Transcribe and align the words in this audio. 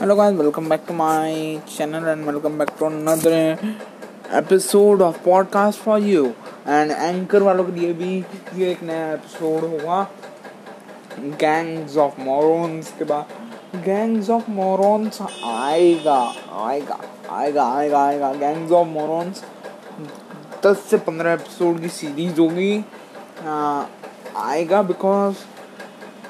Hello 0.00 0.14
guys, 0.14 0.32
welcome 0.34 0.68
back 0.68 0.86
to 0.86 0.92
my 0.92 1.60
channel 1.66 2.04
and 2.06 2.24
welcome 2.24 2.56
back 2.56 2.68
to 2.78 2.84
another 2.86 3.58
episode 4.30 5.02
of 5.02 5.20
podcast 5.24 5.74
for 5.74 5.98
you. 5.98 6.36
And 6.66 6.92
anchor 7.06 7.40
वालों 7.42 7.64
के 7.64 7.72
लिए 7.72 7.92
भी 7.92 8.12
ये 8.56 8.70
एक 8.72 8.82
नया 8.82 9.12
एपिसोड 9.14 9.64
होगा। 9.64 10.02
गैंग्स 11.40 11.96
ऑफ़ 11.96 12.20
मोरॉन्स 12.20 12.92
के 12.98 13.04
बाद। 13.04 13.82
गैंग्स 13.84 14.30
ऑफ़ 14.30 14.50
मोरॉन्स 14.60 15.20
आएगा 15.22 16.20
आएगा 16.68 17.00
आएगा 17.30 17.64
आएगा 17.72 18.04
आएगा। 18.04 18.32
गैंग्स 18.46 18.72
ऑफ़ 18.72 18.88
मोरॉन्स 18.88 19.44
दस 20.66 20.88
से 20.90 20.96
पंद्रह 21.10 21.32
एपिसोड 21.32 21.80
की 21.80 21.88
सीरीज़ 22.00 22.40
होगी। 22.40 22.84
आएगा 24.46 24.82
बिकॉज़ 24.94 25.46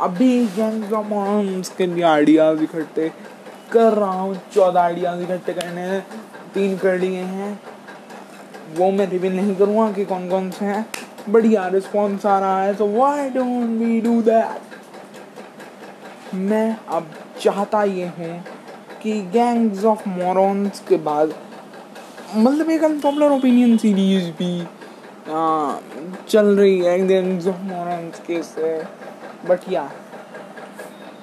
अभी 0.00 0.46
गैंग्स 0.56 0.92
ऑफ़ 0.92 1.06
मोरॉन्स 1.06 1.68
के 1.78 1.86
लिए 1.86 2.04
आइडियाज़ 2.16 2.62
इकट्ठे 2.62 3.12
कर 3.72 3.92
रहा 3.92 4.10
हूँ। 4.10 4.40
चौदह 4.54 4.80
आइडियाज़ 4.80 5.22
इकट्ठे 5.22 5.52
करने 5.52 6.00
तीन 6.54 6.76
कर 6.76 6.98
लिए 6.98 7.22
हैं। 7.22 7.60
वो 8.76 8.90
मैं 8.90 9.06
रिवील 9.10 9.36
नहीं 9.36 9.54
करूँगा 9.56 9.90
कि 9.92 10.04
कौन 10.04 10.28
कौन 10.28 10.50
से 10.50 10.64
हैं। 10.64 10.86
बढ़िया 11.28 11.66
रिस्पॉन्स 11.68 12.26
आ 12.26 12.38
रहा 12.40 12.62
है 12.62 12.74
तो 12.74 12.86
why 12.88 13.30
don't 13.30 13.78
we 13.78 14.00
do 14.00 14.20
that 14.22 14.66
मैं 16.34 16.76
अब 16.88 17.10
चाहता 17.40 17.82
ये 17.84 18.06
हूँ 18.18 18.44
कि 19.02 19.20
गैंग्स 19.32 19.84
ऑफ़ 19.84 20.08
मोरॉन्स 20.08 20.80
के 20.88 20.96
बाद 21.04 21.34
मतलब 22.36 22.70
एक 22.70 22.84
अनपॉपुलर 22.84 23.30
ओपिनियन 23.32 23.76
सीरीज़ 23.76 24.30
भी 24.38 24.60
आ, 24.60 24.64
चल 26.28 26.46
रही 26.56 26.78
है 26.78 27.06
गैंग्स 27.06 27.46
ऑफ़ 27.46 27.60
मोरॉन्स 27.64 28.20
के 28.26 28.42
से। 28.42 28.82
बट 29.48 29.60
या 29.72 29.90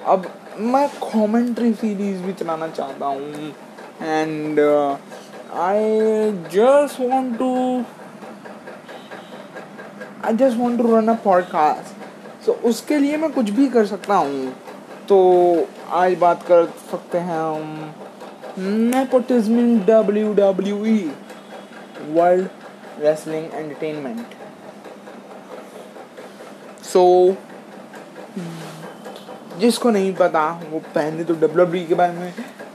अब 0.06 0.26
मैं 0.60 0.88
कॉमेंट्री 0.88 1.72
सीरीज़ 1.72 2.22
भी 2.22 2.32
चलाना 2.32 2.68
चाहता 2.68 3.06
हूँ 3.06 3.54
and 4.02 4.60
I 5.54 5.82
just 6.54 7.00
want 7.00 7.38
to 7.38 7.84
I 10.24 10.36
just 10.36 10.56
want 10.56 10.82
to 10.82 10.96
run 10.96 11.08
a 11.08 11.14
podcast 11.14 12.44
so 12.46 12.52
उसके 12.52 12.98
लिए 12.98 13.16
मैं 13.16 13.32
कुछ 13.32 13.50
भी 13.50 13.66
कर 13.66 13.86
सकता 13.86 14.14
हूँ। 14.14 14.52
तो 15.08 15.18
आज 15.90 16.14
बात 16.14 16.42
कर 16.42 16.66
सकते 16.90 17.18
हैं 17.18 17.38
हम 17.38 17.94
nepotism 18.58 19.80
W 19.80 20.34
W 20.34 20.84
E 20.86 21.12
world 22.08 22.48
wrestling 22.98 23.44
entertainment 23.54 24.26
so 26.84 27.36
जिसको 29.60 29.90
नहीं 29.90 30.14
पता, 30.14 30.48
वो 30.70 30.78
पहले 30.94 31.24
तो 31.24 31.34
WWE 31.36 31.86
के 31.88 31.94
बारे 31.94 32.12
में 32.12 32.32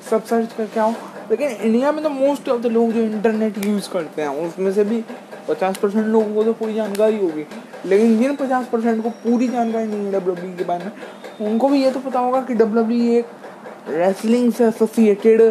सब 0.09 0.23
सर्च 0.25 0.53
करके 0.53 0.79
आओ। 0.79 0.93
लेकिन 1.31 1.49
इंडिया 1.49 1.91
में 1.91 2.03
तो 2.03 2.09
मोस्ट 2.09 2.49
ऑफ़ 2.49 2.61
द 2.61 2.67
लोग 2.67 2.91
जो 2.91 3.01
इंटरनेट 3.01 3.65
यूज़ 3.65 3.89
करते 3.89 4.21
हैं, 4.21 4.29
उसमें 4.47 4.71
से 4.73 4.83
भी 4.83 5.03
पचास 5.49 5.77
परसेंट 5.77 6.05
लोगों 6.05 6.33
को 6.35 6.43
तो 6.43 6.53
पूरी 6.53 6.73
जानकारी 6.73 7.17
होगी। 7.17 7.45
लेकिन 7.85 8.17
जिन 8.17 8.35
पचास 8.35 8.65
परसेंट 8.71 9.03
को 9.03 9.09
पूरी 9.09 9.47
जानकारी 9.47 9.87
नहीं 9.87 10.05
है 10.05 10.11
डब्ल्यू 10.11 10.55
के 10.57 10.63
बारे 10.63 10.85
में, 10.85 10.91
उनको 11.41 11.69
भी 11.69 11.83
ये 11.83 11.91
तो 11.91 11.99
पता 11.99 12.19
होगा 12.19 12.41
कि 12.41 12.55
WWE 12.55 13.01
एक 13.17 13.25
रेसलिंग 13.89 14.51
से 14.53 14.67
एसोसिएटेड 14.67 15.41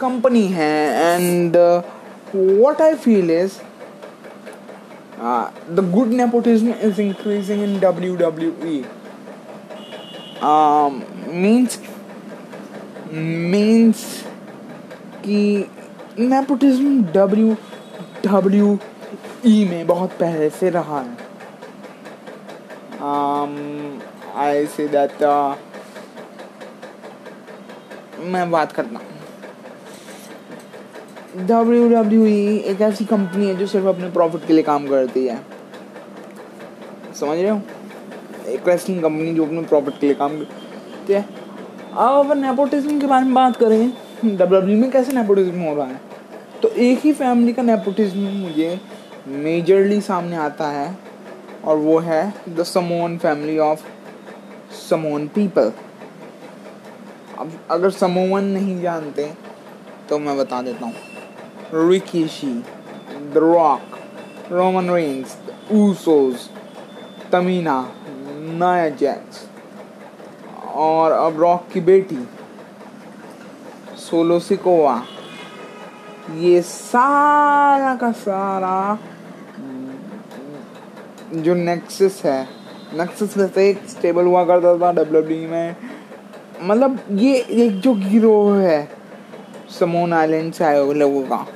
कंपनी 0.00 0.46
है। 0.48 1.16
And 1.16 1.56
what 2.36 2.82
I 2.82 2.94
feel 2.94 3.30
is 3.30 3.52
the 5.70 5.90
good 5.94 6.08
nepotism 6.12 6.74
is 6.82 7.00
increasing 7.00 7.62
in 7.64 7.78
W 7.80 8.16
W 8.16 8.50
E 10.44 10.46
means 11.32 11.78
means 13.12 14.04
कि 15.24 15.40
नेपोटिज्म 16.18 17.02
डब्ल्यू 17.12 17.54
डब्ल्यू 18.26 18.78
ई 19.46 19.64
में 19.70 19.86
बहुत 19.86 20.10
पहले 20.20 20.48
से 20.50 20.70
रहा 20.70 21.00
है। 21.00 21.16
आई 24.44 24.66
से 24.66 24.88
दैट 24.88 25.22
मैं 28.32 28.50
बात 28.50 28.72
करता 28.72 28.98
हूँ। 28.98 29.06
डब्ल्यू 31.46 31.88
डब्ल्यू 31.88 32.26
ई 32.26 32.56
एक 32.72 32.80
ऐसी 32.80 33.04
कंपनी 33.04 33.46
है 33.48 33.54
जो 33.56 33.66
सिर्फ़ 33.66 33.86
अपने 33.86 34.10
प्रॉफिट 34.10 34.46
के 34.46 34.52
लिए 34.52 34.62
काम 34.62 34.88
करती 34.88 35.26
है। 35.26 35.40
समझ 37.20 37.38
रहे 37.38 37.50
हो? 37.50 37.60
एक 38.48 38.68
रेसलिंग 38.68 39.02
कंपनी 39.02 39.34
जो 39.34 39.44
अपने 39.44 39.62
प्रॉफिट 39.62 39.98
के 40.00 40.06
लिए 40.06 40.14
काम 40.16 40.38
करती 40.38 41.12
है? 41.12 41.22
अब 41.92 42.24
अगर 42.24 42.34
नेपोटिज्म 42.36 42.98
के 43.00 43.06
बारे 43.06 43.24
में 43.24 43.34
बात 43.34 43.56
करें 43.56 44.36
डब्ल्यू 44.36 44.78
में 44.78 44.90
कैसे 44.90 45.12
नेपोटिज्म 45.12 45.60
हो 45.60 45.74
रहा 45.74 45.86
है? 45.86 46.00
तो 46.62 46.68
एक 46.68 46.98
ही 47.04 47.12
फैमिली 47.12 47.52
का 47.52 47.62
नेपोटिज्म 47.62 48.20
मुझे 48.32 48.80
मेजरली 49.28 50.00
सामने 50.00 50.36
आता 50.36 50.68
है, 50.70 50.96
और 51.64 51.76
वो 51.76 51.98
है 52.00 52.32
द 52.48 52.62
समोन 52.64 53.16
फैमिली 53.18 53.58
ऑफ़ 53.60 53.82
समोन 54.88 55.26
पीपल 55.28 55.72
अब 57.38 57.52
अगर 57.70 57.90
समोवन 57.90 58.44
नहीं 58.44 58.80
जानते 58.80 59.32
तो 60.08 60.18
मैं 60.18 60.36
बता 60.38 60.60
देता 60.62 60.86
हूँ। 60.86 61.88
Rikishi 61.88 62.52
the 63.32 63.32
Rock 63.36 64.52
Roman 64.52 64.90
Reigns 64.90 65.36
Usos 65.72 66.48
Tamina 67.32 67.80
Nia 68.52 68.88
Jax 68.90 69.46
और 70.74 71.12
अब 71.12 71.40
रॉक 71.40 71.66
की 71.72 71.80
बेटी, 71.80 72.18
सोलो 73.98 74.38
सिकोवा। 74.40 75.02
ये 76.36 76.60
सारा 76.62 77.94
का 77.94 78.10
सारा, 78.12 78.98
जो 81.34 81.54
नेक्सस 81.54 82.20
है, 82.24 82.42
नेक्सस 82.94 83.36
वैसे 83.36 83.68
एक 83.70 83.88
स्टेबल 83.88 84.24
हुआ 84.24 84.44
करता 84.44 84.76
था 84.78 84.92
डब्ल्यू 84.94 85.48
में। 85.48 85.76
मतलब 86.62 86.98
ये 87.12 87.36
एक 87.36 87.80
जो 87.80 87.94
गिरोह 87.94 88.56
है, 88.58 88.88
समोन 89.70 90.12
आइलैंड 90.12 90.52
से 90.52 90.64
आए 90.64 90.92
लोगों 90.94 91.22
का, 91.22 91.46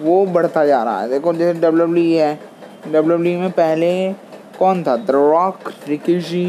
वो 0.00 0.24
बढ़ता 0.26 0.64
जा 0.66 0.82
रहा 0.84 1.00
है। 1.00 1.08
देखो, 1.08 1.32
जैसे 1.32 1.60
डब्ल्यू 1.60 2.18
है 2.18 2.38
डब्ल्यू 2.88 3.38
में 3.40 3.50
पहले 3.50 4.12
कौन 4.58 4.82
था 4.84 4.96
the 4.96 5.10
Rock 5.10 5.70
Rikishi 5.88 6.46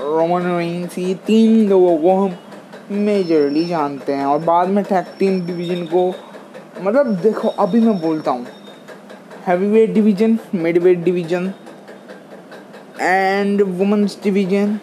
Roman 0.00 0.42
Reigns 0.58 0.98
ये 0.98 1.14
तीन 1.26 1.68
लोगों 1.68 1.96
को 1.98 2.14
हम 2.16 2.36
मेजरली 2.96 3.64
जानते 3.66 4.12
हैं 4.14 4.26
और 4.26 4.38
बाद 4.44 4.68
में 4.68 4.82
टैग 4.84 5.06
टीम 5.18 5.40
डिवीज़न 5.46 5.84
को 5.86 6.08
मतलब 6.82 7.14
देखो, 7.20 7.48
अभी 7.48 7.80
मैं 7.80 7.98
बोलता 8.00 8.30
हूँ 8.30 8.46
heavyweight 9.70 9.92
division 9.94 10.38
midweight 10.82 10.98
division 11.04 11.52
and 13.00 13.62
women's 13.78 14.18
division 14.24 14.78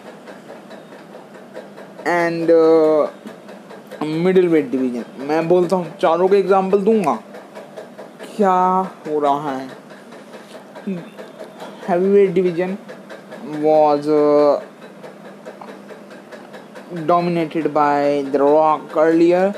and 2.06 2.50
middleweight 4.48 4.70
division 4.70 5.04
मैं 5.28 5.48
बोलता 5.48 5.76
हूँ, 5.76 5.86
चारों 6.00 6.28
के 6.28 6.36
एग्जांपल 6.36 6.78
दूँगा। 6.80 7.14
क्या 8.36 8.52
हो 9.06 9.18
रहा 9.20 9.50
है? 9.50 9.68
Heavyweight 11.86 12.34
division 12.34 12.78
was 13.62 14.08
uh, 14.08 14.64
dominated 17.06 17.72
by 17.72 18.24
The 18.32 18.42
Rock 18.42 18.96
earlier, 18.96 19.54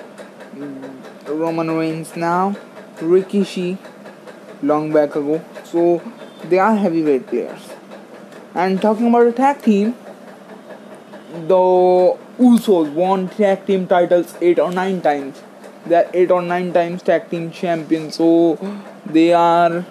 Roman 1.27 1.71
Reigns 1.71 2.17
now, 2.17 2.57
Rikishi 2.97 3.79
long 4.63 4.93
back 4.93 5.17
ago. 5.17 5.43
So 5.65 6.03
they 6.45 6.59
are 6.59 6.77
heavyweight 6.77 7.27
players. 7.27 7.71
And 8.55 8.81
talking 8.81 9.09
about 9.09 9.25
the 9.25 9.33
tag 9.33 9.63
team, 9.63 9.95
the 11.47 12.17
Usos 12.39 12.93
won 12.93 13.29
tag 13.29 13.67
team 13.67 13.87
titles 13.87 14.37
eight 14.41 14.59
or 14.59 14.73
nine 14.73 15.01
times. 15.01 15.43
They 15.87 15.95
are 15.95 16.11
eight 16.13 16.31
or 16.31 16.43
nine 16.43 16.73
times 16.73 17.03
tag 17.03 17.31
team 17.31 17.51
champions. 17.51 18.17
So 18.17 18.59
they 19.07 19.33
are 19.33 19.85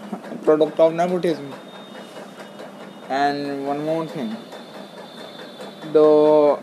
product 0.44 0.80
of 0.80 0.94
nepotism. 0.94 1.54
And 3.10 3.66
one 3.66 3.86
more 3.86 4.06
thing. 4.06 4.36
The 5.94 6.60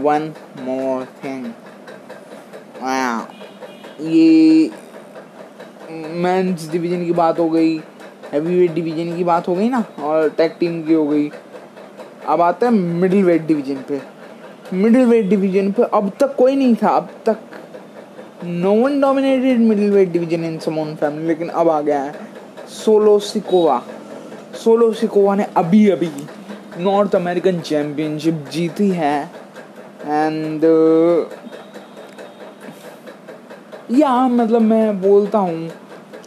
one 0.00 0.34
more 0.64 1.04
thing. 1.20 1.54
Wow. 2.80 3.26
ये 4.00 4.70
men's 5.90 6.68
division 6.72 7.04
की 7.04 7.12
बात 7.12 7.38
हो 7.38 7.48
गई 7.50 7.76
heavy 8.32 8.58
weight 8.58 8.72
division 8.74 9.16
की 9.16 9.24
बात 9.24 9.48
हो 9.48 9.54
गई 9.54 9.68
ना, 9.68 9.84
और 10.00 10.28
टैग 10.38 10.52
टीम 10.60 10.82
की 10.86 10.92
हो 10.92 11.06
गई। 11.06 11.30
अब 12.28 12.40
आता 12.40 12.66
है 12.66 12.72
मिडिल 12.72 13.24
वेट 13.24 13.46
डिवीज़न 13.46 13.82
पे। 13.88 14.00
मिडिल 14.72 15.06
वेट 15.06 15.26
डिवीज़न 15.28 15.70
पे 15.72 15.82
अब 15.82 16.10
तक 16.20 16.34
कोई 16.36 16.56
नहीं 16.56 16.74
था, 16.82 16.88
अब 16.88 17.08
तक 17.26 17.38
no 18.44 18.72
one 18.74 19.00
dominated 19.00 19.58
middleweight 19.92 20.08
division 20.12 20.44
in 20.44 20.58
Samoan 20.58 20.94
family 20.96 21.26
लेकिन 21.28 21.48
अब 21.48 21.68
आ 21.68 21.80
गया 21.80 22.00
है। 22.02 22.28
सोलो 22.70 23.18
सिकोवा 23.18 23.82
सोलो 24.54 24.92
सिकोवा 24.92 25.34
ने 25.34 25.46
अभी 25.56 25.88
अभी 25.90 26.10
नॉर्थ 26.78 27.14
अमेरिकन 27.16 27.60
चैम्पियनशिप 27.60 28.44
जीती 28.52 28.88
है। 28.90 29.30
एंड 30.04 30.64
या 33.92 34.12
मतलब 34.28 34.62
मैं 34.62 35.00
बोलता 35.00 35.38
हूँ 35.38 35.70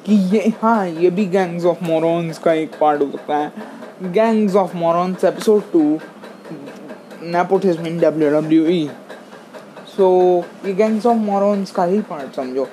कि 0.05 0.15
ये 0.35 0.51
हाँ 0.61 0.87
ये 0.87 1.09
भी 1.09 1.25
गैंग्स 1.25 1.65
ऑफ़ 1.65 1.83
मोरॉन्स 1.83 2.39
का 2.39 2.53
एक 2.53 2.71
पार्ट 2.81 3.01
हो 3.01 3.09
सकता 3.11 3.37
है। 3.37 4.11
Gangs 4.13 4.55
of 4.55 4.75
morons 4.77 5.23
episode 5.25 5.71
two 5.71 5.81
nepotism 7.23 7.87
in 7.87 7.99
W 7.99 8.29
W 8.31 8.65
E 8.67 8.89
so 9.97 10.07
ये 10.65 10.73
गैंग्स 10.73 11.05
ऑफ़ 11.05 11.17
मोरॉन्स 11.17 11.71
का 11.71 11.83
ही 11.83 12.01
पार्ट 12.01 12.35
समझो। 12.35 12.67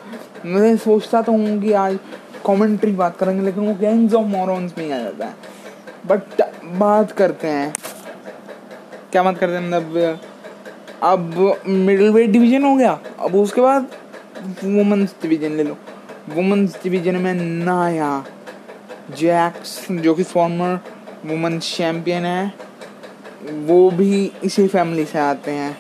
मैं 0.46 0.76
सोचता 0.78 1.22
तो 1.22 1.32
हूँ 1.32 1.60
कि 1.62 1.72
आज 1.72 1.98
कमेंट्री 2.50 2.92
बात 2.92 3.16
करेंगे, 3.16 3.42
लेकिन 3.42 3.66
वो 3.66 3.74
गैंग्स 3.80 4.14
ऑफ़ 4.14 4.26
मोरॉन्स 4.26 4.78
में 4.78 4.84
ही 4.84 4.90
आ 4.92 4.98
जाता 4.98 5.26
है। 5.26 5.34
बट 6.06 6.42
बात 6.78 7.12
करते 7.12 7.48
हैं। 7.48 7.74
क्या 9.12 9.22
बात 9.22 9.38
करते 9.38 9.54
हैं 9.54 9.68
मतलब 9.68 10.20
अब 11.02 11.62
मिडिल 11.66 12.10
वेट 12.10 12.30
डिवीज़न 12.30 12.64
हो 12.64 12.74
गया, 12.76 12.98
अब 13.18 13.34
उसके 13.34 13.60
बाद 13.60 13.86
वुमेंस 14.64 15.14
डिवीज़न 15.22 15.56
ले 15.56 15.62
लो। 15.62 15.76
वुमेंस 16.28 16.78
डिवीज़न 16.82 17.16
में 17.16 17.34
नाया 17.34 18.24
जैक्स 19.18 19.86
जो 19.92 20.14
कि 20.14 20.22
फॉर्मर 20.22 20.78
वुमेंस 21.26 21.76
चैम्पियन 21.76 22.24
है, 22.24 22.52
वो 23.42 23.90
भी 23.90 24.30
इसी 24.44 24.66
फैमिली 24.68 25.04
से 25.04 25.18
आते 25.18 25.50
हैं। 25.50 25.76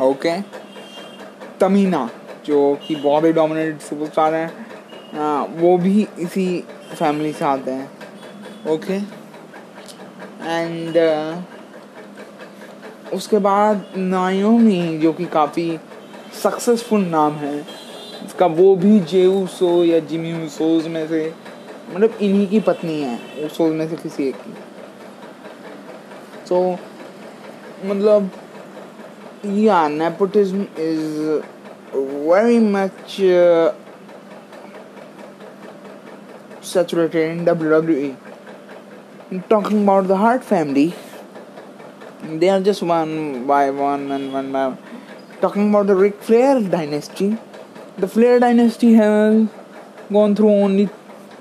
ओके 0.00 0.40
तमीना, 1.60 2.08
जो 2.46 2.78
कि 2.86 2.94
बहुत 2.96 3.24
ही 3.24 3.32
डोमिनेटेड 3.32 3.78
सुपरस्टार 3.80 4.34
हैं। 4.34 4.61
वो 5.14 5.78
भी 5.78 6.06
इसी 6.18 6.64
फैमिली 6.94 7.32
से 7.32 7.44
आते 7.44 7.70
हैं 7.70 7.90
ओके 8.68 8.96
एंड 10.44 10.96
उसके 13.12 13.38
बाद 13.38 13.84
नायोमी 13.96 14.98
जो 14.98 15.12
कि 15.12 15.24
काफ़ी 15.24 15.78
सक्सेसफुल 16.42 17.00
नाम 17.00 17.32
है 17.32 17.58
इसका 18.26 18.46
वो 18.46 18.76
भी 18.76 19.00
जे 19.00 19.06
जेऊसो 19.06 19.84
या 19.84 19.98
जिमी 19.98 20.32
उसोज 20.46 20.86
में 20.88 21.06
से 21.08 21.34
मतलब 21.94 22.18
इन्हीं 22.22 22.46
की 22.46 22.60
पत्नी 22.60 23.00
है 23.02 23.18
उसोज 23.44 23.72
में 23.72 23.88
से 23.88 23.96
किसी 23.96 24.28
एक 24.28 24.34
की। 24.34 24.54
तो 26.48 26.78
मतलब 27.84 28.30
या 29.46 29.88
nepotism 29.88 30.62
is 30.62 31.42
very 31.96 32.58
much 32.58 33.16
saturated 36.72 37.30
in 37.30 37.44
WWE. 37.44 38.16
Talking 39.48 39.82
about 39.82 40.08
the 40.08 40.16
Hart 40.16 40.44
family, 40.44 40.94
they 42.22 42.48
are 42.48 42.60
just 42.60 42.82
one 42.82 43.46
by 43.46 43.70
one 43.70 44.10
and 44.10 44.32
one 44.32 44.52
by 44.52 44.66
one. 44.68 44.78
talking 45.40 45.68
about 45.70 45.88
the 45.88 45.94
Ric 45.96 46.22
Flair 46.22 46.60
dynasty, 46.60 47.36
the 47.98 48.06
Flair 48.06 48.38
dynasty 48.38 48.94
has 48.94 49.48
gone 50.12 50.36
through 50.36 50.50
only 50.50 50.88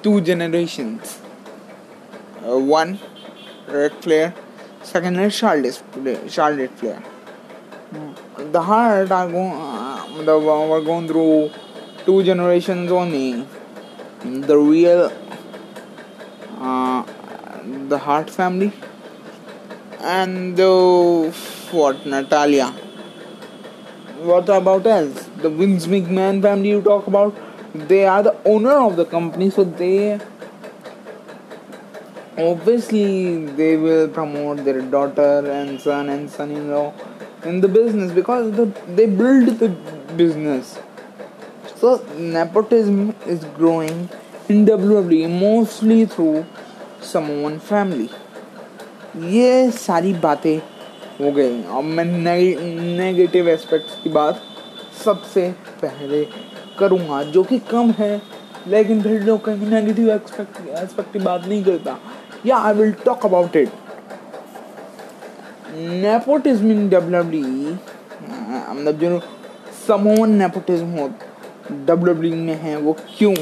two 0.01 0.21
generations. 0.21 1.19
Uh, 2.43 2.57
one, 2.57 2.99
Ric 3.67 3.93
Flair, 4.01 4.33
second 4.81 5.19
is 5.19 5.35
Charlotte. 5.35 5.81
Charlotte 6.27 6.71
Flair. 6.79 7.03
The 8.37 8.61
Hart 8.61 9.11
are 9.11 9.27
going, 9.27 9.51
uh, 9.51 10.23
the, 10.23 10.39
were 10.39 10.81
going 10.81 11.07
through 11.07 11.51
two 12.05 12.23
generations 12.23 12.91
only. 12.91 13.45
The 14.23 14.57
real, 14.57 15.11
uh, 16.57 17.03
the 17.87 17.97
Hart 17.97 18.29
family, 18.29 18.71
and 19.99 20.55
the 20.55 21.33
what 21.71 22.05
Natalia 22.05 22.73
what 24.21 24.49
about 24.49 24.85
else? 24.85 25.29
The 25.37 25.49
Vince 25.49 25.87
McMahon 25.87 26.41
family 26.41 26.69
you 26.69 26.81
talk 26.81 27.07
about, 27.07 27.35
they 27.73 28.05
are 28.05 28.21
the 28.21 28.35
owner 28.45 28.71
of 28.71 28.95
the 28.95 29.05
company, 29.05 29.49
so 29.49 29.63
they 29.63 30.19
obviously 32.37 33.45
they 33.45 33.77
will 33.77 34.07
promote 34.07 34.63
their 34.63 34.81
daughter 34.81 35.49
and 35.51 35.81
son 35.81 36.09
and 36.09 36.29
son-in-law 36.29 36.93
in 37.45 37.61
the 37.61 37.67
business 37.67 38.11
because 38.11 38.55
the, 38.55 38.65
they 38.87 39.07
build 39.07 39.59
the 39.59 39.69
business. 40.15 40.77
So, 41.81 41.97
nepotism 42.15 43.15
is 43.25 43.43
growing 43.57 44.07
in 44.47 44.65
WWE 44.65 45.27
mostly 45.27 46.05
through 46.05 46.45
Samoan 47.11 47.55
family. 47.69 48.07
ये 49.35 49.71
सारी 49.71 50.13
बातें 50.25 50.57
हो 51.21 51.31
गई। 51.31 51.63
अब 51.63 51.83
मैं 51.83 52.05
negative 52.97 53.49
aspects 53.49 53.95
की 54.03 54.09
बात 54.09 54.41
सबसे 55.05 55.47
पहले 55.81 56.23
करूँगा, 56.79 57.23
जो 57.23 57.43
कि 57.43 57.59
कम 57.71 57.91
है, 57.99 58.21
लेकिन 58.67 59.01
फिर 59.01 59.21
लोग 59.23 59.43
कहीं 59.45 59.71
नेगेटिव 59.71 60.11
एस्पेक्ट 60.15 60.61
एस्पेक्ट 60.83 61.11
की 61.13 61.19
बात 61.19 61.47
नहीं 61.47 61.63
करता। 61.63 61.97
या 62.45 62.57
I 62.57 62.73
will 62.73 62.91
talk 63.05 63.25
about 63.25 63.55
it 63.55 63.69
nepotism 66.05 66.71
in 66.71 66.87
W 66.89 67.43
मतलब 68.69 68.99
जो 68.99 69.19
समोन 69.87 70.37
नेपोटिज्म 70.37 70.99
हो 70.99 71.09
डब्ल्यू 71.71 72.13
डब्ल्यू 72.13 72.35
में 72.35 72.55
हैं, 72.61 72.75
वो 72.77 72.93
क्यों 73.17 73.33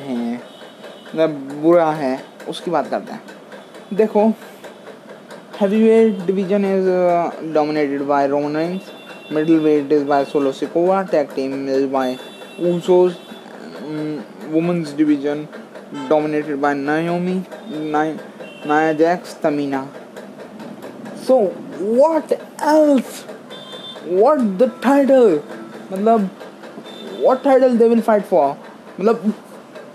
हैं? 0.00 0.42
मतलब 1.06 1.30
बुरा 1.62 1.90
है, 1.92 2.18
उसकी 2.48 2.70
बात 2.70 2.88
करते 2.90 3.12
हैं। 3.12 3.96
देखो 3.96 4.26
heavyweight 5.82 6.26
division 6.26 6.64
is 6.64 6.88
dominated 7.52 8.02
by 8.06 8.26
Romans 8.28 8.90
middleweight 9.60 9.92
is 9.92 10.04
by 10.04 10.24
Solo 10.24 10.52
Sikoa 10.52 11.02
tag 11.12 11.28
team 11.34 11.68
is 11.68 11.86
by 11.92 12.16
Usos 12.70 13.14
women's 14.52 14.94
division 14.96 15.46
dominated 16.08 16.56
by 16.60 16.74
Naomi 16.74 17.34
Nia 18.66 18.92
Jax 18.92 19.36
Tamina 19.42 19.88
so 21.26 21.38
what 21.80 22.32
else 22.32 23.24
what 24.08 24.38
the 24.58 24.70
title 24.82 25.40
मतलब 25.92 26.28
what 27.24 27.42
title 27.42 27.76
they 27.80 27.88
will 27.88 28.04
fight 28.08 28.24
for? 28.30 28.46
मतलब 29.00 29.32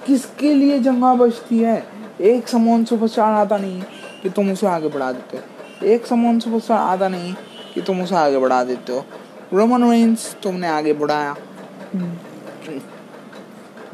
किसके 0.06 0.54
लिए 0.54 0.80
जंगा 0.80 1.14
बचती 1.16 1.60
है? 1.60 1.84
एक 2.22 2.48
समान 2.48 2.84
superstar 2.86 3.34
आता 3.34 3.58
नहीं 3.58 3.82
कि 4.24 4.30
तुम 4.30 4.52
उसे 4.52 4.68
आगे 4.68 4.90
बढ़ा 4.90 5.12
देते 5.12 5.94
एक 5.94 6.06
समान 6.06 6.40
सुपरस्टार 6.40 6.78
आता 6.80 7.08
नहीं 7.08 7.34
कि 7.74 7.82
तुम 7.82 8.02
उसे 8.02 8.16
आगे 8.16 8.38
बढ़ा 8.38 8.64
देते 8.64 8.94
हो। 8.94 9.06
रोमन 9.54 9.90
रेंस 9.92 10.36
तुमने 10.44 10.68
आगे 10.68 10.94
बढ़ाया। 10.94 11.36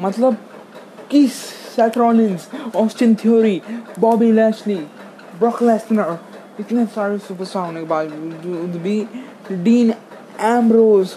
मतलब 0.01 0.37
किस 1.11 1.33
Seth 1.75 1.97
Rollins 1.97 2.47
Austin 2.75 3.15
Theory 3.15 3.61
Bobby 3.99 4.31
Lashley 4.31 4.75
Brock 5.39 5.61
Lesnar 5.63 6.17
इतने 6.59 6.85
सारे 6.85 7.17
सुपरस्टार 7.17 7.65
होने 7.65 7.79
के 7.79 7.87
बावजूद 7.87 8.81
भी 8.83 8.99
Dean 9.51 9.93
Ambrose 10.41 11.15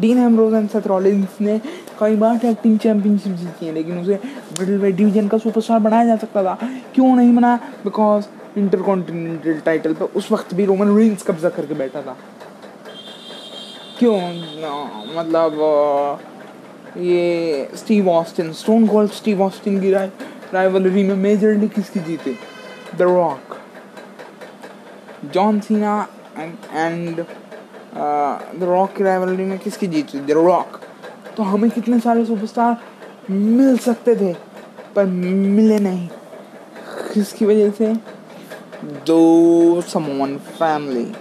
Dean 0.00 0.18
Ambrose 0.18 0.54
and 0.54 0.68
Seth 0.70 0.86
Rollins 0.86 1.36
ने 1.40 1.58
कई 2.00 2.16
बार 2.16 2.36
टैग 2.38 2.56
टीम 2.62 2.76
चैंपियनशिप 2.78 3.32
जीती 3.34 3.66
है, 3.66 3.72
लेकिन 3.74 3.98
उसे 3.98 4.18
मिडिल 4.60 4.78
वेट 4.78 4.94
डिवीज़न 4.96 5.28
का 5.28 5.38
सुपरस्टार 5.38 5.78
बनाया 5.80 6.04
जा 6.06 6.16
सकता 6.16 6.42
था। 6.44 6.54
क्यों 6.94 7.14
नहीं 7.16 7.34
बना? 7.36 7.54
बिकॉज़ 7.84 8.24
इंटरकॉन्टिनेंटल 8.58 9.60
टाइटल 9.66 9.94
पे 9.94 10.04
उस 10.16 10.30
वक्त 10.32 10.54
भी 10.54 10.64
रोमन 10.64 10.96
रिंग्स 10.96 11.22
कब्जा 11.22 11.48
करके 11.48 11.74
बैठा 11.74 12.02
था। 12.02 12.16
क्यों? 13.98 14.18
मतलब 15.16 15.52
ये 16.98 17.70
Steve 17.76 18.08
Austin 18.10 18.52
Stone 18.52 18.86
Cold 18.86 19.10
Steve 19.12 19.42
Austin 19.42 19.80
की 19.80 19.90
राय 19.92 20.10
राइवलरी 20.54 21.02
में 21.04 21.14
मेजरली 21.16 21.68
किसकी 21.68 22.00
जीते? 22.00 22.34
The 22.98 23.02
Rock 23.02 23.56
John 25.34 25.60
Cena 25.60 26.06
and 26.38 27.24
the 27.94 28.62
Rock 28.62 28.92
की 28.96 29.04
राइवलरी 29.04 29.44
में 29.44 29.58
किसकी 29.58 29.86
जीती 29.86 30.20
द 30.20 30.30
रॉक 30.30 30.80
तो 31.36 31.42
हमें 31.42 31.70
कितने 31.70 31.98
सारे 32.00 32.24
सुपरस्टार 32.24 32.76
मिल 33.30 33.76
सकते 33.78 34.14
थे, 34.16 34.32
पर 34.94 35.04
मिले 35.06 35.78
नहीं 35.78 36.08
किसकी 37.12 37.44
वजह 37.46 37.70
से 37.70 37.94
the 39.06 39.82
Samoan 39.82 40.38
family. 40.58 41.12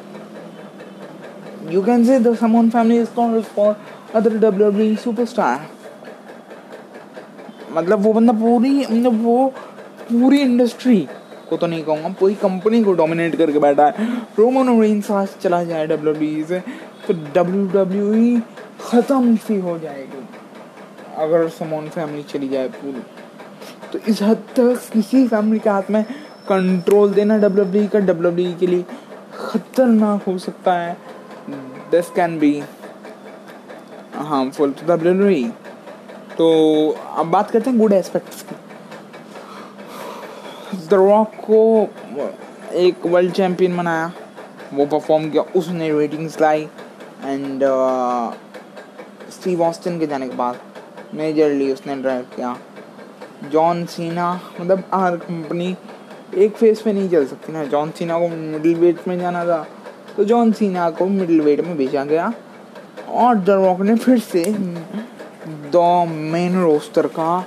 You 1.70 1.82
can 1.82 2.06
say 2.06 2.20
the 2.20 2.36
Samoan 2.36 2.70
family 2.70 2.98
is 2.98 3.10
not 3.16 3.46
for 3.46 3.76
other 4.14 4.32
WWE 4.32 4.98
superstar. 5.06 5.58
मतलब 7.72 8.02
वो 8.02 8.14
बंदा 8.14 8.34
पूरी 8.34 8.80
मतलब 8.80 9.24
वो 9.24 9.48
पूरी 10.12 10.40
इंडस्ट्री 10.42 11.08
को 11.50 11.58
तो 11.58 11.68
नहीं 11.68 11.84
कहूँगा, 11.84 12.10
पूरी 12.20 12.36
कंपनी 12.38 12.84
को 12.84 12.94
डोमिनेट 12.94 13.36
करके 13.36 13.60
बैठा 13.60 13.86
है। 13.88 14.08
रोमन 14.40 14.82
रेंस 14.82 15.12
आज 15.12 15.36
चला 15.42 15.64
जाए 15.64 15.88
डब्ल्यू 15.88 16.46
से 16.46 16.60
तो 17.08 17.14
डब्ल्यू 17.14 17.66
डब्ल्यू 17.74 18.40
ख़त्म 18.82 19.36
सी 19.38 19.60
हो 19.60 19.78
जाएगी। 19.80 20.26
अगर 21.18 21.48
समोन 21.50 21.88
फैमिली 21.90 22.24
चली 22.24 22.48
जाए 22.50 22.68
पूरी। 22.70 23.02
तो 23.92 24.00
इस 24.10 24.22
हद 24.22 24.44
तक 24.56 24.90
किसी 24.94 25.28
फैमिली 25.28 25.60
के 25.60 25.70
हाथ 25.70 25.90
में 25.92 26.04
कंट्रोल 26.50 27.14
देना 27.14 27.38
डब्ल्यू 27.38 27.88
का 27.88 28.00
डब्ल्यू 28.02 28.54
के 28.60 28.68
लिए 28.68 28.86
खतरनाक 29.38 30.24
हो 30.24 30.38
सकता 30.40 30.74
है। 30.74 30.98
This 31.92 32.10
can 32.12 32.38
be 32.40 32.52
harmful 34.18 34.72
to 34.72 34.88
W 34.88 35.50
तो 36.38 36.48
अब 37.18 37.26
बात 37.28 37.52
करते 37.52 37.70
हैं 37.70 37.80
गुड 37.80 37.94
एस्पेक्ट्स 37.94 38.42
की। 38.42 38.56
द 40.90 40.94
रॉक 40.94 41.32
को 41.50 41.88
एक 42.74 43.06
वर्ल्ड 43.06 43.34
चैम्पियन 43.34 43.78
बनाया। 43.78 44.12
वो 44.74 44.86
परफॉर्म 44.86 45.30
किया। 45.30 45.44
उसने 45.56 45.92
रेटिंग्स 45.92 46.40
लाई। 46.42 46.68
एंड 47.24 47.64
स्टीव 49.32 49.62
ऑस्टिन 49.64 50.00
के 50.00 50.08
जाने 50.08 50.28
के 50.30 50.36
बाद 50.36 50.60
मेजरली 51.14 51.72
उसने 51.74 51.96
ड्राइव 51.96 52.26
किया। 52.36 52.58
जॉन 53.52 53.86
सीना 53.86 54.40
मतलब 54.62 54.84
हर 54.94 55.16
कंपनी 55.18 55.76
एक 56.36 56.56
फेस 56.56 56.82
पे 56.82 56.94
नहीं 56.94 57.10
चल 57.10 57.26
सकती 57.26 57.54
ना। 57.54 57.64
जॉन 57.66 57.92
सीना 57.92 58.20
को 58.20 58.28
मिडिल 58.28 58.76
वेट 58.76 59.08
में 59.08 59.18
जाना 59.20 59.46
था। 59.46 59.66
तो 60.18 60.24
जॉन 60.24 60.52
सीना 60.52 60.90
को 60.90 61.06
मिडिल 61.06 61.42
वेट 61.42 61.62
में 61.62 61.76
भेजा 61.78 62.04
गया। 62.06 62.34
और 63.10 63.36
द 63.36 63.50
रॉक 63.50 63.82
ने 63.82 63.96
फिर 63.96 64.20
से 64.20 64.44
द 65.74 66.08
मेन 66.32 66.62
रोस्टर 66.62 67.08
का 67.08 67.46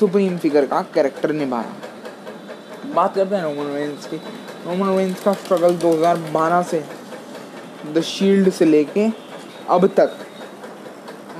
सुप्रीम 0.00 0.38
फिगर 0.38 0.66
का 0.66 0.80
कैरेक्टर 0.94 1.32
निभाया। 1.32 1.72
बात 2.96 3.14
करते 3.14 3.36
हैं 3.36 3.42
रोमन 3.42 3.72
रेंस 3.74 4.06
की। 4.06 4.16
रोमन 4.66 4.96
रेंस 4.96 5.20
का 5.20 5.32
स्ट्रगल 5.34 5.76
2012 5.78 6.62
से 6.62 6.84
द 7.94 8.00
शील्ड 8.04 8.50
से 8.50 8.64
लेके 8.64 9.08
अब 9.70 9.86
तक 9.96 10.16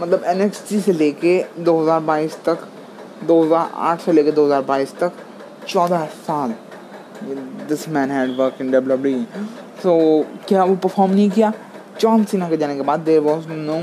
मतलब 0.00 0.24
एन 0.26 0.48
से 0.50 0.92
लेके 0.92 1.38
2022 1.64 2.36
तक 2.46 2.66
2008 3.28 4.00
से 4.00 4.12
लेके 4.12 4.32
2022 4.32 4.94
तक 4.98 5.12
14 5.68 6.06
साल 6.26 6.54
this 7.68 7.88
man 7.88 8.10
had 8.10 8.36
work 8.38 8.60
in 8.60 8.70
W 8.70 9.22
so 9.82 9.94
क्या 10.48 10.64
वो 10.64 10.74
परफॉर्म 10.76 11.12
नहीं 11.12 11.30
किया? 11.30 11.52
जॉन 12.00 12.24
सीना 12.24 12.48
के 12.48 12.56
जाने 12.56 12.76
के 12.76 12.82
बाद 12.82 13.00
there 13.00 13.20
was 13.20 13.48
no 13.48 13.80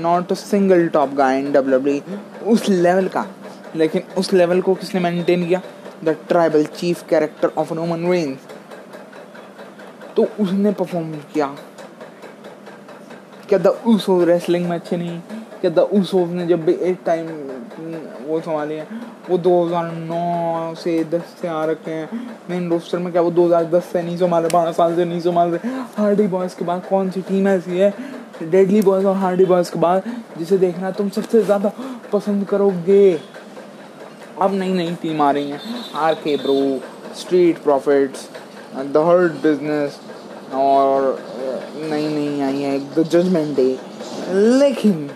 not 0.00 0.32
a 0.32 0.34
single 0.36 0.86
top 0.88 1.14
guy 1.14 1.38
in 1.38 1.52
W 1.52 2.00
उस 2.52 2.68
लेवल 2.68 3.08
का, 3.08 3.26
लेकिन 3.76 4.02
उस 4.18 4.32
लेवल 4.32 4.60
को 4.60 4.74
किसने 4.74 5.00
मेंटेन 5.00 5.46
किया? 5.48 5.60
The 6.04 6.16
tribal 6.28 6.64
chief 6.76 7.08
character 7.08 7.52
of 7.58 7.72
Roman 7.74 8.10
Reigns 8.10 8.38
तो 10.16 10.26
उसने 10.40 10.72
परफॉर्म 10.72 11.12
किया। 11.32 11.46
क्या 13.48 13.58
द 13.58 13.66
उसो 13.66 14.22
रेसलिंग 14.24 14.68
में 14.68 14.76
अच्छे 14.76 14.96
नहीं? 14.96 15.20
क्या 15.60 15.70
द 15.70 15.78
उसोस 15.78 16.28
ने 16.30 16.46
जब 16.46 16.64
भी 16.64 16.72
एक 16.72 16.98
टाइम 17.06 17.26
वो 18.26 18.40
संभाले 18.40 18.74
हैं, 18.74 19.00
वो 19.30 19.38
2009 19.38 20.74
से 20.76 21.02
10 21.04 21.22
से 21.40 21.48
आ 21.48 21.64
रखे 21.64 21.90
हैं 21.90 22.08
मेन 22.50 22.68
रोस्टर 22.70 22.98
में 22.98 23.10
क्या 23.12 23.22
वो 23.22 23.30
2010 23.30 23.84
से 23.92 24.02
नहीं 24.02 24.16
संभाल 24.16 24.42
रहे 24.42 24.52
बारह 24.52 24.72
साल 24.72 24.96
से 24.96 25.04
नहीं 25.04 25.20
संभाल। 25.20 25.50
रहे 25.50 25.70
हार्डी 25.96 26.26
बॉयज़ 26.26 26.56
के 26.58 26.64
बाद 26.64 26.82
कौन 26.90 27.10
सी 27.10 27.20
टीम 27.22 27.48
ऐसी 27.48 27.78
है? 27.78 27.92
डेडली 28.42 28.82
बॉयज़ 28.82 29.06
और 29.06 29.16
हार्डी 29.16 29.44
बॉयज़ 29.44 29.72
के 29.72 29.78
बाद, 29.78 30.02
जिसे 30.38 30.58
देखना 30.58 30.90
तुम 30.90 31.08
सबसे 31.08 31.42
ज़्यादा 31.42 31.72
पसंद 32.12 32.44
करोगे। 32.46 33.20
अब 34.42 34.54
नई 34.54 34.72
नई 34.72 34.94
टीम 35.02 35.20
आ 35.22 35.30
रही 35.30 35.50
हैं। 35.50 35.60
R 35.96 36.14
K 36.14 36.36
bro 36.36 37.14
Street 37.16 37.58
Profits 37.62 38.28
the 38.76 39.04
Hurt 39.06 39.32
Business 39.42 39.98
और 40.54 41.18
नई 41.80 42.08
नई 42.08 42.40
आई 42.42 42.62
है 42.62 42.78
द 42.94 43.02
जजमेंट 43.04 43.56
डे 43.56 43.78
लेकिन 44.58 45.08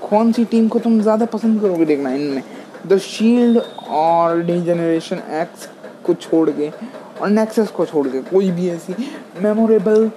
कौन 0.00 0.32
सी 0.32 0.44
टीम 0.44 0.68
को 0.68 0.78
तुम 0.78 1.00
ज़्यादा 1.00 1.26
पसंद 1.26 1.60
करोगे 1.60 1.84
देखना 1.84 2.10
इनमें? 2.12 2.42
द 2.86 2.98
शील्ड 3.00 3.58
और 3.90 4.40
डी 4.42 4.60
जनरेशन 4.62 5.22
एक्स 5.40 5.68
को 6.06 6.14
छोड़ 6.16 6.48
के 6.50 6.70
और 7.20 7.28
नेक्सस 7.30 7.68
को 7.70 7.84
छोड़ 7.86 8.06
के, 8.08 8.20
कोई 8.22 8.50
भी 8.50 8.68
ऐसी 8.70 8.94
मेमोरेबल 9.42 10.10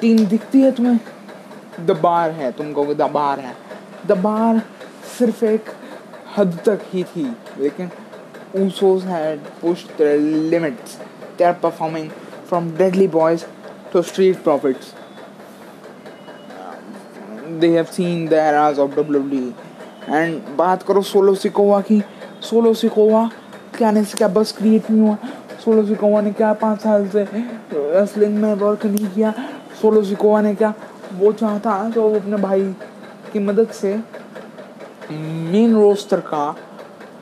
टीम 0.00 0.24
दिखती 0.26 0.60
है 0.60 0.70
तुम्हें? 0.72 0.98
द 1.80 1.98
बार 2.02 2.30
है, 2.30 2.50
तुम 2.52 2.72
कहोगे 2.72 2.94
द 2.94 3.10
बार 3.12 3.40
है। 3.40 3.54
द 4.06 4.18
बार 4.18 4.62
सिर्फ़ 5.18 5.44
एक 5.44 5.70
हद 6.36 6.58
तक 6.66 6.80
ही 6.92 7.02
थी, 7.04 7.24
लेकिन 7.58 7.90
Usos 8.56 9.04
had 9.04 9.40
pushed 9.62 9.88
their 9.98 10.20
limits 10.50 10.96
they 11.38 11.44
are 11.44 11.52
performing 11.62 12.10
from 12.48 12.70
Deadly 12.76 13.08
Boys 13.08 13.44
to 13.92 14.02
Street 14.02 14.42
Profits 14.42 14.92
they 17.60 17.68
have 17.68 17.84
seen 17.92 18.26
the 18.28 18.32
eras 18.32 18.78
of 18.78 18.90
WWE 18.90 19.54
and 20.08 20.40
बात 20.56 20.82
करो 20.82 21.02
सोलो 21.02 21.34
सिकोवा 21.34 21.80
की. 21.80 22.02
सोलो 22.42 22.74
सिकोवा 22.74 23.28
क्या 23.76 23.90
ने 23.90 24.04
से 24.04 24.18
क्या 24.18 24.28
बस 24.28 24.52
क्रिएट 24.52 24.90
नहीं 24.90 25.00
हुआ? 25.00 25.16
सोलो 25.64 25.84
सिकोवा 25.86 26.20
ने 26.20 26.32
क्या 26.32 26.52
पाँच 26.52 26.80
साल 26.80 27.08
से 27.08 27.24
रेसलिंग 27.24 28.36
में 28.38 28.52
वर्क 28.54 28.86
नहीं 28.86 29.06
किया? 29.06 29.32
सोलो 29.80 30.02
सिकोवा 30.02 30.40
ने 30.40 30.54
क्या 30.54 30.72
वो 31.12 31.32
चाहता 31.32 31.90
तो 31.90 32.02
वो 32.02 32.18
अपने 32.18 32.36
भाई 32.36 32.62
की 33.32 33.38
मदद 33.38 33.68
से 33.72 33.98
मेन 35.10 35.74
रोस्टर 35.74 36.20
का 36.20 36.56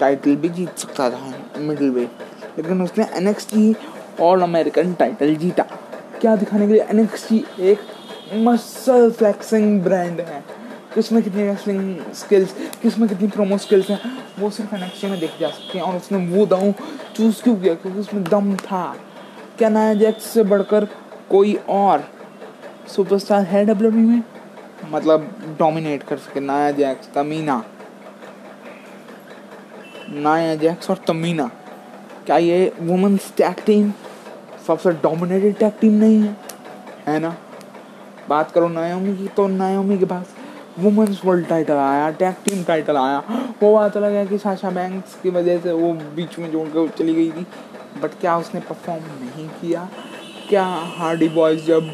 टाइटल 0.01 0.37
भी 0.37 0.49
जीत 0.49 0.77
सकता 0.79 1.11
था 1.11 1.33
मिडिल 1.59 1.91
वेट 1.91 2.11
लेकिन 2.59 2.83
उसने 2.83 3.05
एन 3.13 3.75
ऑल 4.21 4.43
अमेरिकन 4.43 4.95
टाइटल 4.95 5.35
जीता। 5.35 5.63
क्या 6.21 6.37
दिखाने 6.37 6.67
के 6.67 6.73
लिए 6.73 6.83
एनएक्सटी 6.83 7.45
एक 7.61 7.79
मसल 8.35 9.11
फ्लैक्सिंग 9.11 9.81
ब्रांड 9.83 10.21
है। 10.21 10.45
किसमें 10.95 11.23
कितनी 11.23 11.43
रेसलिंग 11.43 12.13
स्किल्स 12.15 12.55
किसमें 12.83 13.09
कितनी 13.09 13.29
प्रोमो 13.29 13.59
स्किल्स 13.59 13.91
हैं, 13.91 14.01
वो 14.39 14.51
सिर्फ़ 14.51 14.75
एनएक्सटी 14.75 15.07
में 15.07 15.21
देखे 15.21 15.41
जा 15.41 15.49
सकते 15.49 15.79
हैं, 15.79 15.85
और 15.85 15.97
उसने 15.97 16.19
वो 16.27 16.47
दाव 16.47 16.73
चूज़ 17.17 17.43
क्यों 17.43 17.57
किया? 17.57 17.75
क्योंकि 17.75 18.01
उसमें 18.01 18.25
दम 18.25 18.57
था। 18.57 18.97
क्या 19.59 19.69
नया 19.69 19.95
जैक्स 19.95 20.25
से 20.25 20.43
बढ़कर 20.43 20.85
कोई 21.31 21.55
और 21.69 22.05
सुपरस्टार 22.89 23.43
है 23.43 23.65
डब्ल्यू 23.65 23.91
में? 23.91 24.23
मतलब 24.91 25.29
डोमिनेट 25.59 26.03
कर 26.03 26.17
सके 26.17 26.41
नया 26.41 26.71
जैक्स 26.71 27.09
तमीना 27.15 27.65
नाया 30.13 30.55
जैक्स 30.55 30.91
और 30.91 30.99
तमीना। 31.07 31.51
क्या 32.27 32.37
ये 32.37 32.73
वुमेंस 32.81 33.33
टैग 33.37 33.65
टीम 33.67 33.93
सबसे 34.67 34.91
डोमिनेटेड 35.03 35.57
टैग 35.59 35.73
टीम 35.81 35.93
नहीं 35.93 36.21
है? 36.23 36.37
है 37.07 37.19
ना? 37.19 37.35
बात 38.29 38.51
करो 38.51 38.69
नायोमी 38.69 39.17
की 39.17 39.29
तो 39.29 39.47
नायोमी 39.49 39.99
के 39.99 40.05
पास 40.05 40.35
वुमेंस 40.79 41.21
वर्ल्ड 41.25 41.47
टाइटल 41.47 41.77
आया 41.77 42.11
टैग 42.11 42.35
टीम 42.45 42.63
टाइटल 42.65 42.97
आया। 42.97 43.19
वो 43.63 43.73
बात 43.75 43.97
अलग 43.97 44.13
है 44.13 44.27
कि 44.27 44.39
साशा 44.39 44.71
बैंक्स 44.71 45.15
की 45.23 45.31
वजह 45.31 45.59
से 45.61 45.73
वो 45.73 45.93
बीच 46.17 46.39
में 46.39 46.51
जोड़ 46.53 46.67
कर 46.69 46.89
चली 46.99 47.15
गई 47.15 47.31
थी। 47.31 47.47
बट 48.03 48.21
क्या 48.21 48.37
उसने 48.39 48.61
परफॉर्म 48.61 49.03
नहीं 49.21 49.49
किया? 49.61 49.89
क्या 50.49 50.65
हार्डी 50.99 51.29
बॉयज़ 51.29 51.67
जब 51.67 51.91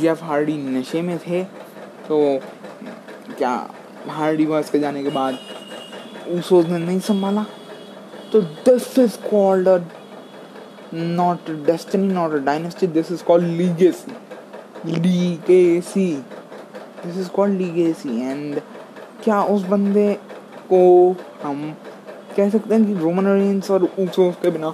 जेफ 0.00 0.22
हार्डी 0.22 0.56
नशे 0.70 1.02
में 1.02 1.18
थे 1.18 1.42
तो 2.08 2.18
क्या 3.38 3.50
हार्डी 4.08 4.46
बॉयज़ 4.46 4.70
के 4.72 4.78
जाने 4.78 5.02
के 5.02 5.10
बाद 5.10 5.38
उसोज 6.38 6.66
ने 6.70 6.78
नहीं 6.78 7.00
संभाला। 7.00 7.44
तो 8.32 8.40
this 8.40 8.98
is 8.98 9.16
called 9.30 9.68
not 10.94 11.50
destiny 11.66 12.12
not 12.14 12.32
a 12.32 12.38
dynasty 12.44 12.86
this 12.86 13.12
is 13.12 13.22
called 13.24 13.46
legacy 13.46 14.12
legacy 14.86 16.10
this 17.04 17.16
is 17.18 17.28
called 17.28 17.58
legacy 17.58 18.20
and 18.20 18.60
क्या 19.24 19.42
उस 19.54 19.62
बंदे 19.68 20.12
को 20.72 20.82
हम 21.42 21.74
कह 22.36 22.50
सकते 22.50 22.74
हैं 22.74 22.84
कि 22.86 22.94
रोमन 22.94 23.26
रेंस 23.26 23.70
और 23.70 23.88
ऊसोस 23.98 24.34
के 24.42 24.50
बिना 24.50 24.70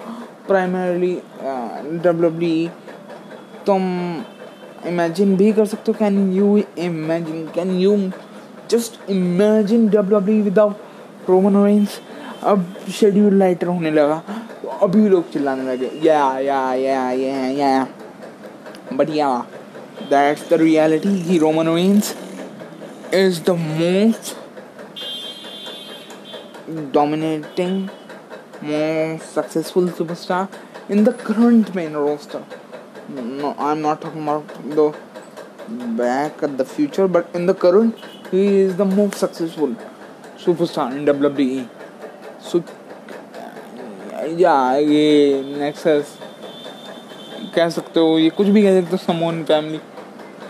प्राइमरली 0.49 1.15
डब्ल्यू 2.05 2.69
तुम 3.67 3.83
इमेजिन 4.87 5.37
भी 5.37 5.53
कर 5.53 5.67
सकते 5.67 5.93
हो। 5.93 5.99
Can 5.99 6.33
you 6.33 6.57
imagine 6.79 7.47
can 7.55 7.71
you 7.79 7.97
just 8.71 9.11
imagine 9.11 9.89
W 9.89 10.43
without 10.43 10.85
Roman 11.29 11.65
Reigns 11.65 12.01
अब 12.45 12.65
शेड्यूल 12.99 13.35
लाइटर 13.39 13.67
होने 13.67 13.91
लगा। 13.91 14.23
तो 14.63 14.69
अभी 14.87 15.09
लोग 15.09 15.31
चिल्लाने 15.33 15.63
लगे 15.73 15.91
या 16.05 16.23
या 16.41 16.61
या 16.75 17.11
या 17.13 17.47
या 17.49 17.87
बढ़िया 18.93 19.29
दैट्स 20.11 20.49
द 20.51 20.61
रियलिटी 20.61 21.23
कि 21.25 21.39
Roman 21.39 21.69
Reigns 21.77 22.15
is 23.15 23.41
the 23.47 23.51
most 23.61 24.35
dominating 26.95 27.89
most 28.65 29.35
successful 29.35 29.89
superstar 29.99 30.93
in 30.93 31.05
the 31.05 31.13
current 31.27 31.75
main 31.77 31.93
roster 31.95 32.45
no 33.11 33.55
I 33.59 33.73
am 33.73 33.79
not 33.79 34.03
talking 34.03 34.23
about 34.23 34.53
the 34.77 34.93
back 36.01 36.45
at 36.45 36.57
the 36.59 36.63
future 36.67 37.07
but 37.17 37.37
in 37.37 37.47
the 37.47 37.57
current 37.63 38.05
he 38.33 38.47
is 38.65 38.73
the 38.77 38.83
most 38.95 39.17
successful 39.17 39.77
superstar 40.45 40.93
in 40.93 41.05
WWE. 41.07 41.65
So, 42.43 42.63
yeah, 44.39 44.77
ये 44.77 45.43
नेक्सस 45.59 46.17
कह 47.55 47.69
सकते 47.69 48.01
हो 48.01 48.19
ये 48.19 48.31
कुछ 48.31 48.47
भी 48.49 48.63
कह 48.63 48.81
सकते 48.81 48.97
हो 48.97 49.03
समोन 49.05 49.43
फैमिली 49.45 49.81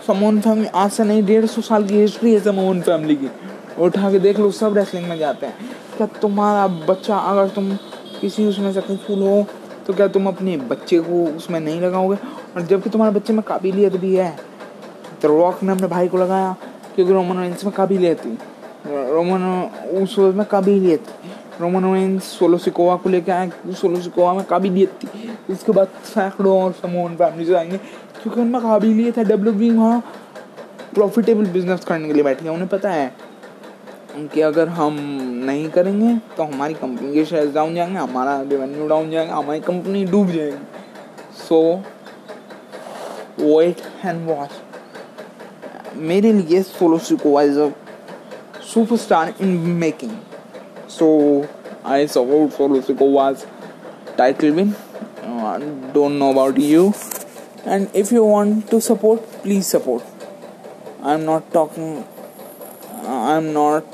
समोन 0.07 0.39
फैमिली 0.41 0.67
आज 0.75 0.91
से 0.91 1.03
नहीं 1.03 1.23
डेढ़ 1.25 1.45
सौ 1.45 1.61
साल 1.61 1.87
की 1.87 1.99
हिस्ट्री 1.99 2.33
है 2.33 2.39
समोन 2.39 2.81
फैमिली 2.81 3.15
की। 3.15 3.29
उठा 3.83 4.11
के 4.11 4.19
देख 4.19 4.39
लो 4.39 4.51
सब 4.51 4.77
रेसलिंग 4.77 5.07
में 5.09 5.17
जाते 5.17 5.45
हैं। 5.45 5.69
क्या 5.97 6.07
तुम्हारा 6.21 6.67
बच्चा 6.67 7.17
अगर 7.17 7.47
तुम 7.55 7.75
किसी 8.21 8.45
उसमें 8.47 8.71
सक्सेसफुल 8.73 9.21
हो 9.21 9.45
तो 9.87 9.93
क्या 9.93 10.07
तुम 10.07 10.27
अपने 10.27 10.57
बच्चे 10.69 10.99
को 10.99 11.25
उसमें 11.37 11.59
नहीं 11.59 11.81
लगाओगे? 11.81 12.17
और 12.55 12.61
जबकि 12.61 12.89
तुम्हारे 12.89 13.13
बच्चे 13.15 13.33
में 13.33 13.41
काबिलियत 13.47 13.95
भी 13.95 14.15
है। 14.15 14.35
तो 15.21 15.27
रॉक 15.27 15.63
ने 15.63 15.71
अपने 15.71 15.87
भाई 15.87 16.07
को 16.07 16.17
लगाया 16.17 16.55
क्योंकि 16.95 17.13
रोमन 17.13 17.39
रेंस 17.41 17.63
में 17.65 17.73
काबिलियत 17.73 18.19
थी। 18.25 18.37
रोमन 18.87 19.41
में 20.35 20.45
काबिलियत 20.45 20.99
थी 21.01 21.31
रोमन 21.61 21.93
रेंस 21.93 22.23
सोलो 22.39 22.57
सिकोवा 22.57 22.95
को 22.95 23.09
लेकर 23.09 23.31
आए 23.31 23.49
सोलो 23.73 23.99
सिकोवा 24.01 24.33
में 24.33 24.43
काबिलियत 24.45 24.93
थी 25.03 25.53
उसके 25.53 25.71
बाद 25.71 25.87
सैकड़ों 26.05 26.61
और 26.63 26.71
समोन 26.71 27.15
फैमिली 27.15 27.45
से 27.45 27.55
आएँगे, 27.55 27.77
क्योंकि 27.77 28.41
उनमें 28.41 28.61
काबिलियत 28.61 29.17
है 29.17 29.25
डब्ल्यू 29.25 29.73
वहाँ 29.73 30.03
प्रॉफिटेबल 30.93 31.45
बिज़नेस 31.47 31.85
करने 31.85 32.07
के 32.07 32.13
लिए 32.13 32.23
बैठे 32.23 32.45
हैं, 32.45 32.51
उन्हें 32.51 32.67
पता 32.69 32.89
है। 32.89 33.15
कि 34.33 34.41
अगर 34.41 34.67
हम 34.69 34.93
नहीं 35.45 35.67
करेंगे 35.69 36.17
तो 36.37 36.43
हमारी 36.43 36.73
कंपनी 36.73 37.13
के 37.13 37.25
शेयर 37.25 37.51
डाउन 37.53 37.75
जाएँगे, 37.75 37.95
हमारा 37.95 38.39
रेवेन्यू 38.41 38.87
डाउन 38.87 39.11
जाएगा, 39.11 39.35
हमारी 39.35 39.59
कंपनी 39.61 40.05
डूब 40.05 40.27
जाएगी। 40.27 40.57
सो 41.39 41.75
वेट 43.39 43.81
एंड 44.05 44.27
वॉच 44.27 44.49
मेरे 45.97 46.31
लिए 46.33 46.61
Solo 46.63 46.97
Sikoa 46.99 47.43
superstar 48.67 49.39
in 49.39 49.79
making. 49.79 50.19
So 50.87 51.47
I 51.83 52.05
support 52.05 52.53
for 52.53 52.67
Lucy 52.69 52.93
was 52.93 53.45
title 54.17 54.53
win. 54.53 54.75
Uh, 55.21 55.57
don't 55.93 56.19
know 56.19 56.31
about 56.31 56.57
you. 56.57 56.93
And 57.65 57.89
if 57.93 58.11
you 58.11 58.23
want 58.25 58.69
to 58.71 58.81
support, 58.81 59.23
please 59.43 59.67
support. 59.67 60.03
I'm 61.01 61.25
not 61.25 61.51
talking. 61.53 62.03
Uh, 63.03 63.35
I'm 63.35 63.53
not 63.53 63.85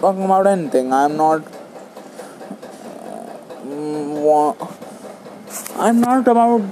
talking 0.00 0.24
about 0.24 0.46
anything. 0.46 0.92
I'm 0.92 1.16
not. 1.16 1.42
Uh, 4.26 4.54
I'm 5.76 6.00
not 6.00 6.26
about. 6.26 6.62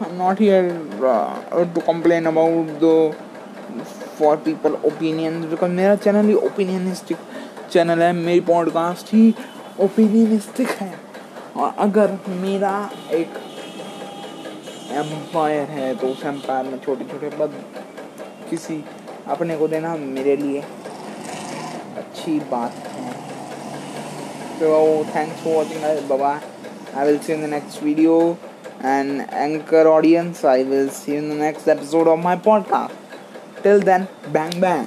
I'm 0.00 0.18
not 0.18 0.38
here 0.38 0.66
uh, 1.02 1.64
to 1.64 1.80
complain 1.80 2.26
about 2.26 2.80
the 2.80 3.14
for 4.18 4.36
people 4.44 4.74
opinion 4.86 5.42
because 5.50 5.70
मेरा 5.70 5.94
channel 5.96 6.26
ही 6.26 6.34
opinionistic 6.34 7.16
channel 7.72 8.02
है, 8.02 8.12
मेरी 8.12 8.40
podcast 8.40 9.12
ही 9.14 9.34
ओपिनियनिस्टिक 9.80 10.70
है। 10.80 10.92
और 11.56 11.74
अगर 11.78 12.18
मेरा 12.28 12.74
एक 13.12 13.38
empire 14.92 15.68
है 15.70 15.94
तो 15.96 16.06
उस 16.06 16.24
एम्पायर 16.24 16.64
में 16.64 16.78
छोटे 16.78 17.04
छोटे 17.04 17.30
पद 17.38 17.54
किसी 18.50 18.84
अपने 19.26 19.56
को 19.56 19.68
देना 19.68 19.94
मेरे 19.96 20.36
लिए 20.36 20.60
अच्छी 21.96 22.38
बात 22.50 22.72
है। 22.86 23.10
तो 24.60 24.68
thanks 25.14 25.42
for 25.44 25.54
watching 25.54 26.08
Baba 26.08 26.40
I 26.96 27.06
will 27.06 27.18
see 27.18 27.32
in 27.32 27.46
the 27.46 27.50
next 27.54 27.82
video 27.82 28.36
and 28.88 29.22
anchor 29.42 29.82
audience, 29.90 30.40
i 30.44 30.62
will 30.62 30.88
see 30.90 31.12
you 31.12 31.18
in 31.18 31.28
the 31.30 31.36
next 31.36 31.68
episode 31.74 32.08
of 32.14 32.18
my 32.24 32.34
podcast. 32.46 33.05
Till 33.66 33.80
then 33.80 34.06
bang 34.32 34.60
bang 34.60 34.86